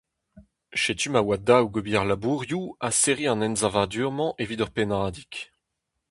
[0.81, 5.33] Setu ma oa dav ober labourioù ha serriñ an ensavadur-mañ evit ur pennadig.